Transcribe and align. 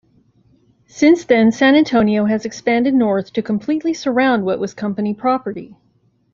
Since 0.87 1.25
then 1.25 1.51
San 1.51 1.75
Antonio 1.75 2.25
has 2.25 2.43
expanded 2.43 2.95
north 2.95 3.31
to 3.33 3.43
completely 3.43 3.93
surround 3.93 4.43
what 4.43 4.57
was 4.57 4.73
company 4.73 5.13
property. 5.13 5.77